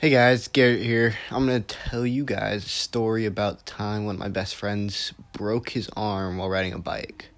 Hey 0.00 0.10
guys, 0.10 0.46
Garrett 0.46 0.80
here. 0.80 1.16
I'm 1.28 1.44
gonna 1.44 1.58
tell 1.58 2.06
you 2.06 2.24
guys 2.24 2.64
a 2.64 2.68
story 2.68 3.26
about 3.26 3.58
the 3.58 3.64
time 3.64 4.04
when 4.04 4.16
my 4.16 4.28
best 4.28 4.54
friends 4.54 5.12
broke 5.32 5.70
his 5.70 5.90
arm 5.96 6.36
while 6.36 6.48
riding 6.48 6.72
a 6.72 6.78
bike. 6.78 7.30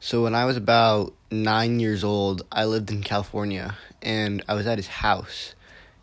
So 0.00 0.22
when 0.22 0.34
I 0.34 0.46
was 0.46 0.56
about 0.56 1.12
nine 1.30 1.78
years 1.78 2.02
old, 2.02 2.40
I 2.50 2.64
lived 2.64 2.90
in 2.90 3.02
California, 3.02 3.76
and 4.00 4.42
I 4.48 4.54
was 4.54 4.66
at 4.66 4.78
his 4.78 4.86
house. 4.86 5.54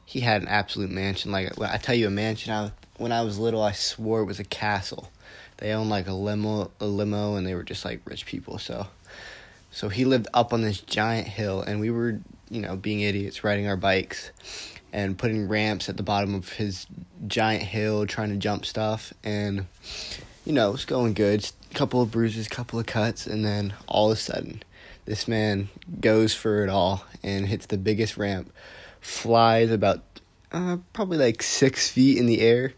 He 0.05 0.19
had 0.19 0.43
an 0.43 0.47
absolute 0.47 0.91
mansion. 0.91 1.31
Like 1.31 1.59
I 1.59 1.77
tell 1.77 1.95
you 1.95 2.05
a 2.05 2.11
mansion, 2.11 2.53
I, 2.53 2.71
when 2.97 3.11
I 3.11 3.23
was 3.23 3.39
little, 3.39 3.63
I 3.63 3.71
swore 3.71 4.21
it 4.21 4.25
was 4.25 4.39
a 4.39 4.43
castle. 4.43 5.11
They 5.57 5.71
owned 5.71 5.89
like 5.89 6.05
a 6.05 6.13
limo, 6.13 6.69
a 6.79 6.85
limo, 6.85 7.37
and 7.37 7.47
they 7.47 7.55
were 7.55 7.63
just 7.63 7.83
like 7.83 8.01
rich 8.05 8.27
people. 8.27 8.59
So, 8.59 8.85
so 9.71 9.89
he 9.89 10.05
lived 10.05 10.27
up 10.31 10.53
on 10.53 10.61
this 10.61 10.79
giant 10.79 11.27
hill, 11.27 11.59
and 11.59 11.79
we 11.79 11.89
were, 11.89 12.19
you 12.49 12.61
know, 12.61 12.75
being 12.75 13.01
idiots 13.01 13.43
riding 13.43 13.67
our 13.67 13.77
bikes 13.77 14.31
and 14.93 15.17
putting 15.17 15.47
ramps 15.47 15.89
at 15.89 15.97
the 15.97 16.03
bottom 16.03 16.33
of 16.33 16.49
his 16.49 16.87
giant 17.27 17.63
hill, 17.63 18.05
trying 18.05 18.29
to 18.29 18.37
jump 18.37 18.65
stuff, 18.65 19.13
and 19.23 19.67
you 20.45 20.53
know, 20.53 20.73
it's 20.73 20.85
going 20.85 21.13
good. 21.13 21.49
A 21.71 21.73
couple 21.73 22.01
of 22.01 22.11
bruises, 22.11 22.47
couple 22.47 22.79
of 22.79 22.85
cuts, 22.85 23.27
and 23.27 23.43
then 23.43 23.73
all 23.87 24.11
of 24.11 24.17
a 24.17 24.21
sudden, 24.21 24.63
this 25.05 25.27
man 25.27 25.69
goes 25.99 26.33
for 26.33 26.63
it 26.63 26.69
all 26.69 27.03
and 27.21 27.47
hits 27.47 27.65
the 27.65 27.77
biggest 27.77 28.17
ramp, 28.17 28.51
flies 29.01 29.71
about 29.71 30.03
uh, 30.51 30.77
probably 30.93 31.17
like 31.17 31.43
six 31.43 31.89
feet 31.89 32.17
in 32.17 32.25
the 32.25 32.39
air, 32.39 32.73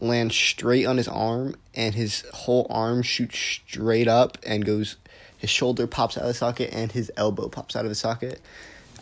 lands 0.00 0.34
straight 0.34 0.86
on 0.86 0.96
his 0.96 1.08
arm, 1.08 1.54
and 1.74 1.94
his 1.94 2.24
whole 2.32 2.66
arm 2.70 3.02
shoots 3.02 3.38
straight 3.38 4.08
up 4.08 4.38
and 4.46 4.64
goes. 4.64 4.96
His 5.36 5.50
shoulder 5.50 5.86
pops 5.86 6.18
out 6.18 6.22
of 6.22 6.28
the 6.28 6.34
socket, 6.34 6.70
and 6.72 6.92
his 6.92 7.10
elbow 7.16 7.48
pops 7.48 7.76
out 7.76 7.84
of 7.84 7.90
the 7.90 7.94
socket 7.94 8.40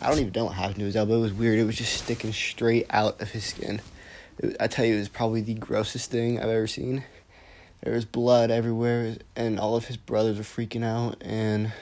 I 0.01 0.09
don't 0.09 0.19
even 0.19 0.31
know 0.33 0.45
what 0.45 0.55
happened 0.55 0.79
to 0.79 0.85
his 0.85 0.95
elbow. 0.95 1.17
It 1.17 1.21
was 1.21 1.33
weird. 1.33 1.59
It 1.59 1.65
was 1.65 1.75
just 1.75 1.93
sticking 1.93 2.31
straight 2.31 2.85
out 2.89 3.21
of 3.21 3.31
his 3.31 3.45
skin. 3.45 3.81
I 4.59 4.67
tell 4.67 4.85
you, 4.85 4.95
it 4.95 4.99
was 4.99 5.09
probably 5.09 5.41
the 5.41 5.55
grossest 5.55 6.09
thing 6.09 6.39
I've 6.39 6.47
ever 6.47 6.67
seen. 6.67 7.03
There 7.81 7.93
was 7.93 8.05
blood 8.05 8.51
everywhere, 8.51 9.17
and 9.35 9.59
all 9.59 9.75
of 9.75 9.85
his 9.85 9.97
brothers 9.97 10.37
were 10.37 10.43
freaking 10.43 10.83
out. 10.83 11.17
And 11.21 11.73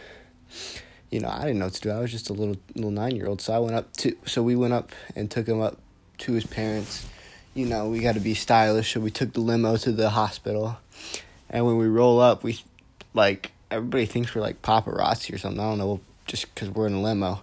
you 1.12 1.20
know, 1.20 1.30
I 1.30 1.42
didn't 1.42 1.60
know 1.60 1.66
what 1.66 1.76
to 1.76 1.82
do. 1.82 1.92
I 1.92 2.00
was 2.00 2.12
just 2.12 2.30
a 2.30 2.34
little 2.34 2.58
little 2.76 2.92
nine 2.92 3.16
year 3.16 3.28
old. 3.28 3.42
So 3.42 3.54
I 3.54 3.60
went 3.60 3.76
up 3.76 3.96
to. 3.98 4.16
So 4.26 4.42
we 4.42 4.56
went 4.56 4.74
up 4.74 4.92
and 5.16 5.30
took 5.30 5.48
him 5.48 5.62
up 5.62 5.78
to 6.20 6.34
his 6.34 6.46
parents. 6.46 7.08
You 7.54 7.66
know, 7.66 7.90
we 7.90 8.00
got 8.00 8.14
to 8.14 8.20
be 8.20 8.34
stylish, 8.34 8.94
so 8.94 9.00
we 9.00 9.12
took 9.12 9.34
the 9.34 9.40
limo 9.42 9.78
to 9.78 9.92
the 9.92 10.12
hospital. 10.12 10.78
And 11.50 11.66
when 11.66 11.78
we 11.78 11.88
roll 11.88 12.20
up, 12.20 12.44
we 12.44 12.60
like 13.14 13.52
everybody 13.72 14.06
thinks 14.06 14.34
we're 14.34 14.42
like 14.42 14.62
paparazzi 14.62 15.34
or 15.34 15.38
something. 15.38 15.60
I 15.60 15.70
don't 15.70 15.78
know, 15.78 16.00
just 16.26 16.54
because 16.54 16.70
we're 16.70 16.88
in 16.88 16.94
a 16.94 17.02
limo. 17.02 17.42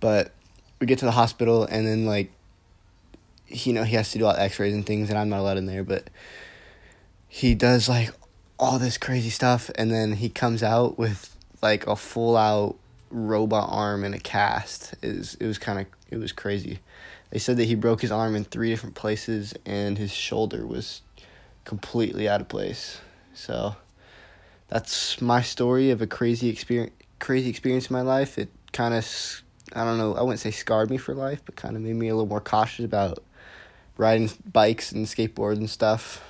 But 0.00 0.32
we 0.80 0.86
get 0.86 0.98
to 1.00 1.04
the 1.04 1.12
hospital 1.12 1.64
and 1.64 1.86
then 1.86 2.06
like 2.06 2.32
you 3.48 3.72
know 3.72 3.82
he 3.82 3.96
has 3.96 4.12
to 4.12 4.18
do 4.18 4.26
all 4.26 4.36
x-rays 4.36 4.74
and 4.74 4.84
things 4.84 5.08
and 5.08 5.18
i'm 5.18 5.30
not 5.30 5.40
allowed 5.40 5.56
in 5.56 5.64
there 5.64 5.82
but 5.82 6.10
he 7.26 7.54
does 7.54 7.88
like 7.88 8.10
all 8.58 8.78
this 8.78 8.98
crazy 8.98 9.30
stuff 9.30 9.70
and 9.76 9.90
then 9.90 10.12
he 10.12 10.28
comes 10.28 10.62
out 10.62 10.98
with 10.98 11.34
like 11.62 11.86
a 11.86 11.96
full 11.96 12.36
out 12.36 12.76
robot 13.10 13.68
arm 13.70 14.04
and 14.04 14.14
a 14.14 14.18
cast. 14.18 14.94
It 15.02 15.16
was, 15.16 15.36
was 15.40 15.58
kind 15.58 15.80
of 15.80 15.86
it 16.10 16.18
was 16.18 16.32
crazy. 16.32 16.80
They 17.30 17.38
said 17.38 17.56
that 17.58 17.64
he 17.64 17.74
broke 17.74 18.00
his 18.00 18.10
arm 18.10 18.34
in 18.34 18.44
three 18.44 18.70
different 18.70 18.94
places 18.94 19.54
and 19.66 19.98
his 19.98 20.12
shoulder 20.12 20.66
was 20.66 21.02
completely 21.64 22.28
out 22.28 22.40
of 22.40 22.48
place. 22.48 23.00
So 23.34 23.76
that's 24.68 25.20
my 25.20 25.42
story 25.42 25.90
of 25.90 26.00
a 26.00 26.06
crazy 26.06 26.48
experience 26.48 26.92
crazy 27.18 27.50
experience 27.50 27.90
in 27.90 27.94
my 27.94 28.02
life. 28.02 28.38
It 28.38 28.48
kind 28.72 28.94
of 28.94 29.42
I 29.74 29.84
don't 29.84 29.98
know, 29.98 30.14
I 30.14 30.22
wouldn't 30.22 30.40
say 30.40 30.50
scarred 30.50 30.90
me 30.90 30.96
for 30.96 31.14
life, 31.14 31.42
but 31.44 31.56
kind 31.56 31.76
of 31.76 31.82
made 31.82 31.96
me 31.96 32.08
a 32.08 32.14
little 32.14 32.28
more 32.28 32.40
cautious 32.40 32.84
about 32.84 33.18
riding 33.96 34.30
bikes 34.50 34.92
and 34.92 35.06
skateboards 35.06 35.56
and 35.56 35.68
stuff. 35.68 36.24